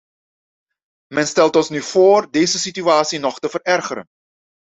[1.15, 4.07] Men stelt ons nu voor deze situatie nog te verergeren.